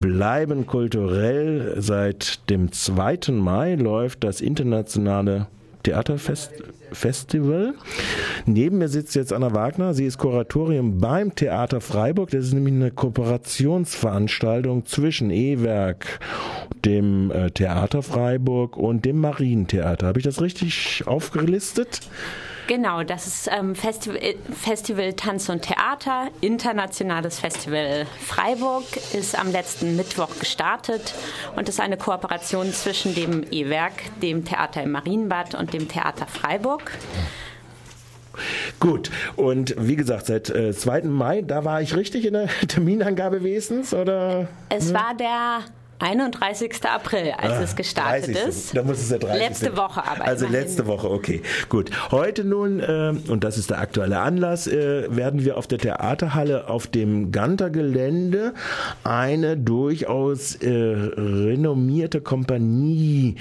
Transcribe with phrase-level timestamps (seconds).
[0.00, 1.74] bleiben kulturell.
[1.78, 3.32] Seit dem 2.
[3.32, 5.46] Mai läuft das internationale
[5.82, 7.74] Theaterfestival.
[8.46, 9.94] Neben mir sitzt jetzt Anna Wagner.
[9.94, 12.30] Sie ist Kuratorium beim Theater Freiburg.
[12.30, 16.20] Das ist nämlich eine Kooperationsveranstaltung zwischen E-Werk,
[16.84, 20.06] dem äh, Theater Freiburg und dem Marientheater.
[20.06, 22.00] Habe ich das richtig aufgelistet?
[22.70, 24.20] Genau, das ist ähm, Festival,
[24.52, 31.12] Festival Tanz und Theater, internationales Festival Freiburg, ist am letzten Mittwoch gestartet
[31.56, 36.92] und ist eine Kooperation zwischen dem E-Werk, dem Theater im Marienbad und dem Theater Freiburg.
[38.78, 41.02] Gut, und wie gesagt, seit äh, 2.
[41.06, 44.46] Mai, da war ich richtig in der Terminangabe wesens, oder?
[44.68, 45.64] Es war der
[46.00, 46.84] 31.
[46.84, 48.48] April, als ah, es gestartet 30.
[48.48, 48.76] ist.
[48.76, 49.38] Da muss es ja 30.
[49.38, 50.24] Letzte Woche aber.
[50.24, 50.66] Also immerhin.
[50.66, 51.42] letzte Woche, okay.
[51.68, 51.90] Gut.
[52.10, 56.68] Heute nun, äh, und das ist der aktuelle Anlass, äh, werden wir auf der Theaterhalle
[56.68, 58.54] auf dem Ganter-Gelände
[59.04, 63.36] eine durchaus äh, renommierte Kompanie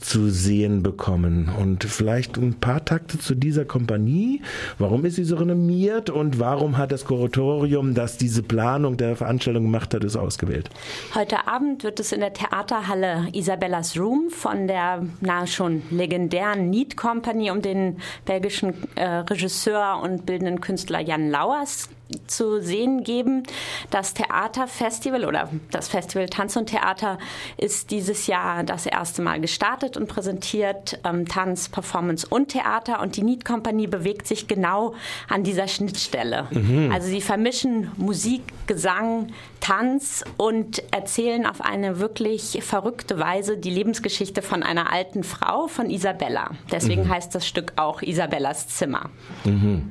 [0.00, 1.48] zu sehen bekommen.
[1.60, 4.42] Und vielleicht ein paar Takte zu dieser Kompanie.
[4.78, 9.62] Warum ist sie so renommiert und warum hat das Kuratorium, das diese Planung der Veranstaltung
[9.62, 10.70] gemacht hat, es ausgewählt?
[11.14, 16.96] Heute Abend wird es in der Theaterhalle Isabellas Room von der na schon legendären Need
[16.96, 21.88] Company um den belgischen äh, Regisseur und bildenden Künstler Jan Lauers
[22.26, 23.42] zu sehen geben.
[23.90, 27.18] Das Theaterfestival oder das Festival Tanz und Theater
[27.56, 33.00] ist dieses Jahr das erste Mal gestartet und präsentiert ähm, Tanz, Performance und Theater.
[33.00, 34.94] Und die Need Company bewegt sich genau
[35.28, 36.46] an dieser Schnittstelle.
[36.50, 36.90] Mhm.
[36.92, 44.42] Also sie vermischen Musik, Gesang, Tanz und erzählen auf eine wirklich verrückte Weise die Lebensgeschichte
[44.42, 46.50] von einer alten Frau, von Isabella.
[46.72, 47.08] Deswegen mhm.
[47.10, 49.10] heißt das Stück auch Isabellas Zimmer.
[49.44, 49.90] Mhm.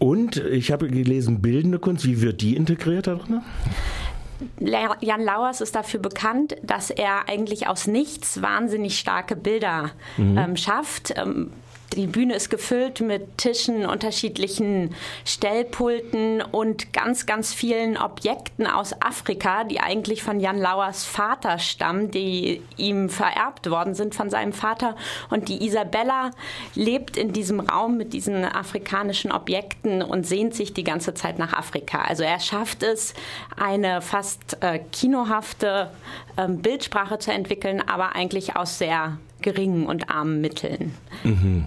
[0.00, 3.42] Und ich habe gelesen, bildende Kunst, wie wird die integriert da drin?
[4.58, 10.38] Jan Lauers ist dafür bekannt, dass er eigentlich aus nichts wahnsinnig starke Bilder mhm.
[10.38, 11.12] ähm, schafft.
[11.16, 11.52] Ähm,
[11.92, 19.64] die Bühne ist gefüllt mit Tischen, unterschiedlichen Stellpulten und ganz, ganz vielen Objekten aus Afrika,
[19.64, 24.94] die eigentlich von Jan Lauers Vater stammen, die ihm vererbt worden sind von seinem Vater.
[25.30, 26.30] Und die Isabella
[26.74, 31.52] lebt in diesem Raum mit diesen afrikanischen Objekten und sehnt sich die ganze Zeit nach
[31.52, 32.02] Afrika.
[32.02, 33.14] Also er schafft es,
[33.56, 35.90] eine fast äh, kinohafte
[36.36, 40.94] äh, Bildsprache zu entwickeln, aber eigentlich aus sehr geringen und armen Mitteln.
[41.24, 41.66] Mhm.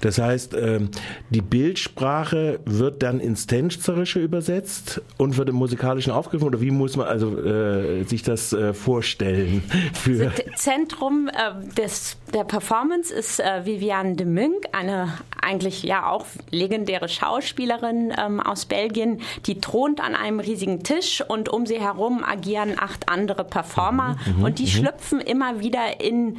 [0.00, 0.90] Das heißt, ähm,
[1.30, 6.96] die Bildsprache wird dann ins Tänzerische übersetzt und wird im Musikalischen aufgegriffen oder wie muss
[6.96, 9.62] man also äh, sich das äh, vorstellen?
[9.94, 16.26] Für Zentrum äh, des, der Performance ist äh, Viviane de Munk, eine eigentlich ja auch
[16.50, 22.24] legendäre Schauspielerin ähm, aus Belgien, die thront an einem riesigen Tisch und um sie herum
[22.24, 24.68] agieren acht andere Performer mhm, mhm und die mhm.
[24.68, 26.38] schlüpfen immer wieder in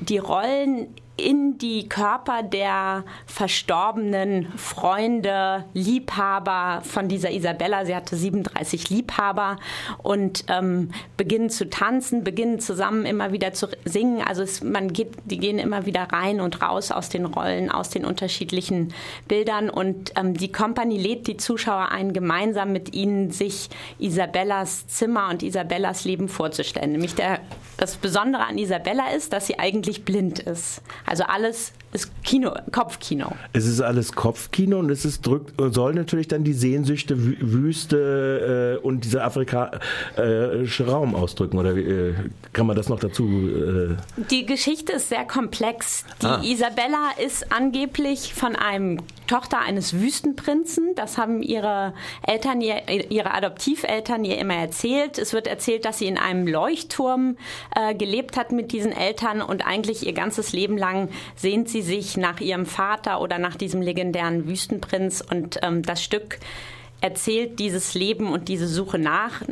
[0.00, 0.88] die Rollen
[1.22, 7.84] in die Körper der verstorbenen Freunde, Liebhaber von dieser Isabella.
[7.84, 9.56] Sie hatte 37 Liebhaber
[10.02, 14.22] und ähm, beginnen zu tanzen, beginnen zusammen immer wieder zu singen.
[14.22, 17.90] Also es, man geht, die gehen immer wieder rein und raus aus den Rollen, aus
[17.90, 18.92] den unterschiedlichen
[19.28, 25.28] Bildern und ähm, die Company lädt die Zuschauer ein, gemeinsam mit ihnen sich Isabellas Zimmer
[25.30, 26.92] und Isabellas Leben vorzustellen.
[26.92, 27.40] Nämlich der,
[27.76, 30.82] das Besondere an Isabella ist, dass sie eigentlich blind ist.
[31.12, 33.32] Also alles ist Kino, Kopfkino.
[33.52, 38.86] Es ist alles Kopfkino und es ist drückt, soll natürlich dann die Sehnsüchte, Wüste äh,
[38.86, 41.58] und dieser afrikanische Raum ausdrücken.
[41.58, 42.14] Oder äh,
[42.54, 43.24] kann man das noch dazu?
[43.28, 44.22] Äh?
[44.30, 46.06] Die Geschichte ist sehr komplex.
[46.22, 46.40] Die ah.
[46.42, 50.94] Isabella ist angeblich von einem Tochter eines Wüstenprinzen.
[50.94, 51.92] Das haben ihre
[52.26, 55.18] Eltern, ihre Adoptiveltern ihr immer erzählt.
[55.18, 57.36] Es wird erzählt, dass sie in einem Leuchtturm
[57.76, 60.91] äh, gelebt hat mit diesen Eltern und eigentlich ihr ganzes Leben lang
[61.36, 66.38] sehnt sie sich nach ihrem Vater oder nach diesem legendären Wüstenprinz und ähm, das Stück
[67.02, 69.42] erzählt dieses Leben und diese Suche nach.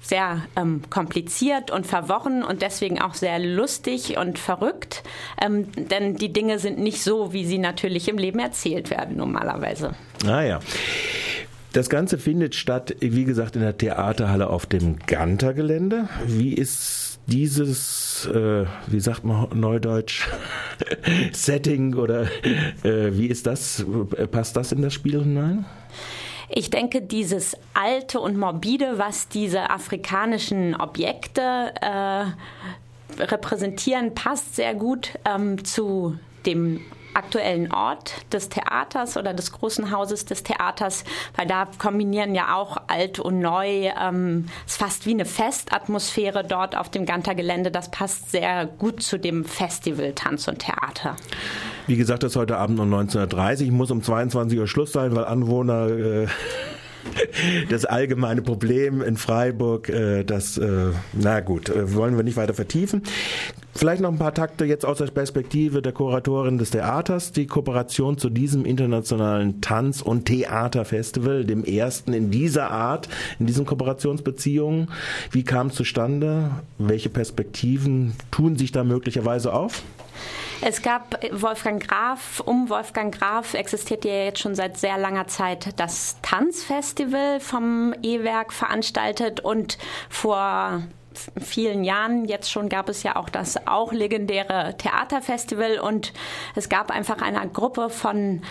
[0.00, 5.02] Sehr ähm, kompliziert und verworren und deswegen auch sehr lustig und verrückt.
[5.42, 9.96] Ähm, denn die Dinge sind nicht so, wie sie natürlich im Leben erzählt werden normalerweise.
[10.24, 10.60] Ah ja.
[11.72, 16.08] Das Ganze findet statt, wie gesagt, in der Theaterhalle auf dem Ganter-Gelände.
[16.24, 20.28] Wie ist dieses, äh, wie sagt man neudeutsch,
[21.32, 22.22] Setting oder
[22.82, 23.84] äh, wie ist das?
[24.30, 25.64] Passt das in das Spiel hinein?
[26.48, 35.18] Ich denke, dieses Alte und Morbide, was diese afrikanischen Objekte äh, repräsentieren, passt sehr gut
[35.24, 36.80] ähm, zu dem
[37.14, 41.04] aktuellen Ort des Theaters oder des großen Hauses des Theaters,
[41.36, 43.90] weil da kombinieren ja auch alt und neu.
[44.00, 47.70] Ähm, es ist fast wie eine Festatmosphäre dort auf dem Ganter-Gelände.
[47.70, 51.16] Das passt sehr gut zu dem Festival Tanz und Theater.
[51.86, 53.72] Wie gesagt, das ist heute Abend um 19.30 Uhr.
[53.72, 56.26] Muss um 22 Uhr Schluss sein, weil Anwohner äh,
[57.68, 62.54] das allgemeine Problem in Freiburg, äh, das, äh, na gut, äh, wollen wir nicht weiter
[62.54, 63.02] vertiefen.
[63.76, 67.32] Vielleicht noch ein paar Takte jetzt aus der Perspektive der Kuratorin des Theaters.
[67.32, 73.08] Die Kooperation zu diesem internationalen Tanz- und Theaterfestival, dem ersten in dieser Art,
[73.40, 74.90] in diesen Kooperationsbeziehungen.
[75.32, 76.50] Wie kam es zustande?
[76.78, 79.82] Welche Perspektiven tun sich da möglicherweise auf?
[80.60, 85.78] Es gab Wolfgang Graf, um Wolfgang Graf existiert ja jetzt schon seit sehr langer Zeit
[85.78, 89.78] das Tanzfestival vom E-Werk veranstaltet und
[90.08, 90.82] vor
[91.40, 96.12] vielen Jahren jetzt schon gab es ja auch das auch legendäre Theaterfestival und
[96.54, 98.42] es gab einfach eine Gruppe von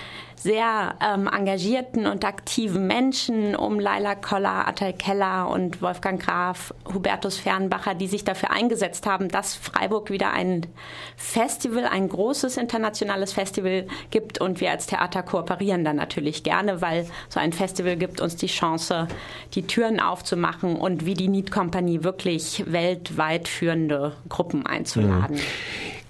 [0.43, 7.37] sehr ähm, engagierten und aktiven Menschen um Laila Koller, Attal Keller und Wolfgang Graf, Hubertus
[7.37, 10.67] Fernbacher, die sich dafür eingesetzt haben, dass Freiburg wieder ein
[11.15, 17.07] Festival, ein großes internationales Festival gibt und wir als Theater kooperieren dann natürlich gerne, weil
[17.29, 19.07] so ein Festival gibt uns die Chance,
[19.53, 25.37] die Türen aufzumachen und wie die Need Company wirklich weltweit führende Gruppen einzuladen.
[25.37, 25.41] Mhm.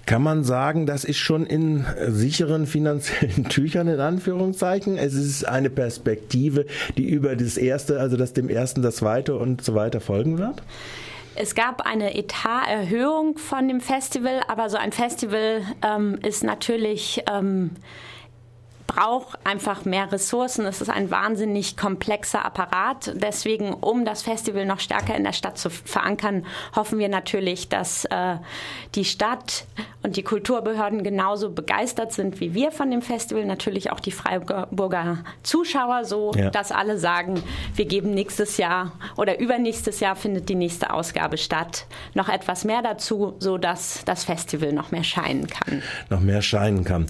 [0.06, 4.98] Kann man sagen, das ist schon in sicheren finanziellen Tüchern in Anführungszeichen.
[4.98, 6.66] Es ist eine Perspektive,
[6.98, 10.62] die über das erste, also das dem ersten, das zweite und so weiter folgen wird?
[11.36, 17.70] Es gab eine Etaterhöhung von dem Festival, aber so ein Festival ähm, ist natürlich ähm,
[18.94, 20.66] braucht einfach mehr Ressourcen.
[20.66, 23.12] Es ist ein wahnsinnig komplexer Apparat.
[23.14, 26.46] Deswegen, um das Festival noch stärker in der Stadt zu verankern,
[26.76, 28.36] hoffen wir natürlich, dass äh,
[28.94, 29.66] die Stadt
[30.02, 33.44] und die Kulturbehörden genauso begeistert sind wie wir von dem Festival.
[33.44, 36.50] Natürlich auch die Freiburger Zuschauer, so ja.
[36.50, 37.42] dass alle sagen,
[37.74, 41.86] wir geben nächstes Jahr oder übernächstes Jahr findet die nächste Ausgabe statt.
[42.14, 45.82] Noch etwas mehr dazu, so dass das Festival noch mehr scheinen kann.
[46.10, 47.06] Noch mehr scheinen kann.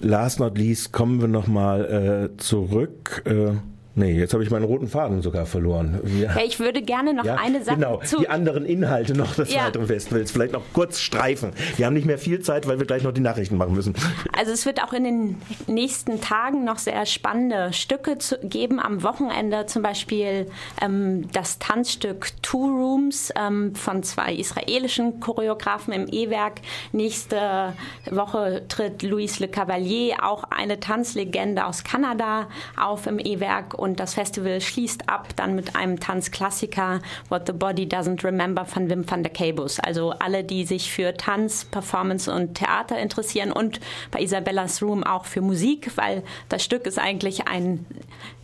[0.00, 3.22] Last not least kommen wir nochmal äh, zurück.
[3.24, 6.00] Äh Nee, jetzt habe ich meinen roten Faden sogar verloren.
[6.18, 8.20] Ja, ja ich würde gerne noch ja, eine Sache genau, zu...
[8.20, 9.66] die anderen Inhalte noch des ja.
[9.66, 11.52] weiteren Festivals vielleicht noch kurz streifen.
[11.76, 13.94] Wir haben nicht mehr viel Zeit, weil wir gleich noch die Nachrichten machen müssen.
[14.36, 18.80] Also es wird auch in den nächsten Tagen noch sehr spannende Stücke zu, geben.
[18.80, 20.46] Am Wochenende zum Beispiel
[20.80, 26.60] ähm, das Tanzstück Two Rooms ähm, von zwei israelischen Choreografen im E-Werk.
[26.92, 27.74] Nächste
[28.10, 34.14] Woche tritt Louis Le Cavalier, auch eine Tanzlegende aus Kanada, auf im E-Werk und das
[34.14, 39.24] Festival schließt ab dann mit einem Tanzklassiker What the Body Doesn't Remember von Wim van
[39.24, 39.80] der Cabus.
[39.80, 43.80] Also alle, die sich für Tanz, Performance und Theater interessieren und
[44.12, 47.84] bei Isabellas Room auch für Musik, weil das Stück ist eigentlich ein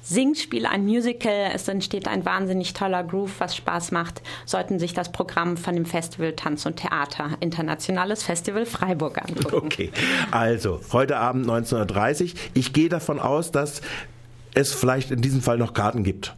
[0.03, 1.51] Singspiel, ein Musical.
[1.55, 4.23] Es entsteht ein wahnsinnig toller Groove, was Spaß macht.
[4.47, 9.67] Sollten sich das Programm von dem Festival Tanz und Theater, Internationales Festival Freiburg angucken.
[9.67, 9.91] Okay,
[10.31, 12.41] also heute Abend 19.30 Uhr.
[12.55, 13.83] Ich gehe davon aus, dass
[14.59, 16.35] es vielleicht in diesem Fall noch Karten gibt.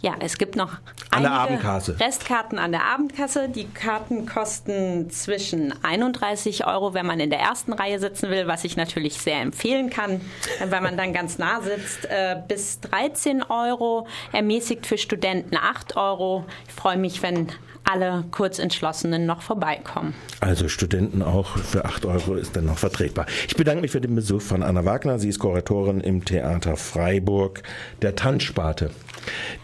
[0.00, 0.78] Ja, es gibt noch
[1.12, 2.00] an der Abendkasse.
[2.00, 3.48] Restkarten an der Abendkasse.
[3.48, 8.64] Die Karten kosten zwischen 31 Euro, wenn man in der ersten Reihe sitzen will, was
[8.64, 10.20] ich natürlich sehr empfehlen kann,
[10.68, 14.06] weil man dann ganz nah sitzt, äh, bis 13 Euro.
[14.32, 16.44] Ermäßigt für Studenten 8 Euro.
[16.66, 17.48] Ich freue mich, wenn
[17.84, 20.14] alle Kurzentschlossenen noch vorbeikommen.
[20.40, 23.26] Also Studenten auch für 8 Euro ist dann noch vertretbar.
[23.48, 25.18] Ich bedanke mich für den Besuch von Anna Wagner.
[25.18, 27.62] Sie ist Kuratorin im Theater Freiburg
[28.00, 28.90] der Tanzsparte,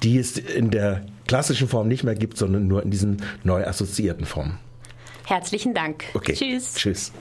[0.03, 4.27] die es in der klassischen Form nicht mehr gibt, sondern nur in diesen neu assoziierten
[4.27, 4.59] Formen.
[5.27, 6.05] Herzlichen Dank.
[6.15, 6.33] Okay.
[6.33, 6.75] Tschüss.
[6.75, 7.13] Tschüss.